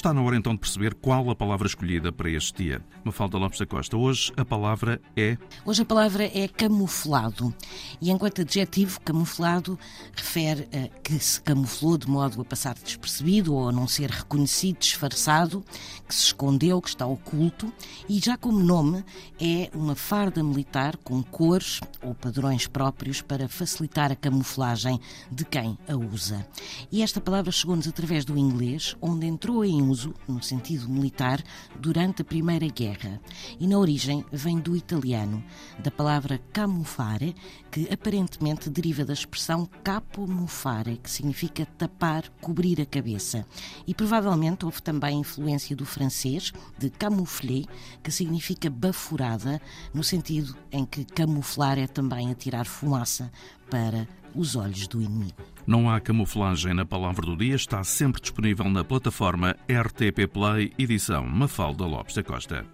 [0.00, 2.82] Está na hora então de perceber qual a palavra escolhida para este dia.
[3.04, 5.36] Mafalda Lopes da Costa, hoje a palavra é.
[5.62, 7.54] Hoje a palavra é camuflado.
[8.00, 9.78] E enquanto adjetivo, camuflado
[10.16, 14.78] refere a que se camuflou de modo a passar despercebido ou a não ser reconhecido,
[14.78, 15.62] disfarçado,
[16.08, 17.70] que se escondeu, que está oculto.
[18.08, 19.04] E já como nome,
[19.38, 24.98] é uma farda militar com cores ou padrões próprios para facilitar a camuflagem
[25.30, 26.48] de quem a usa.
[26.90, 29.89] E esta palavra chegou-nos através do inglês, onde entrou em
[30.28, 31.42] no sentido militar,
[31.78, 33.20] durante a Primeira Guerra.
[33.58, 35.42] E na origem vem do italiano,
[35.78, 37.34] da palavra camufare,
[37.70, 43.46] que aparentemente deriva da expressão capo mufare, que significa tapar, cobrir a cabeça.
[43.86, 47.66] E provavelmente houve também influência do francês, de camoufler,
[48.02, 49.60] que significa baforada,
[49.94, 53.30] no sentido em que camuflar é também atirar fumaça
[53.70, 55.42] para os olhos do inimigo.
[55.66, 61.24] Não há camuflagem na palavra do dia, está sempre disponível na plataforma RTP Play, edição
[61.24, 62.66] Mafalda Lopes da Costa.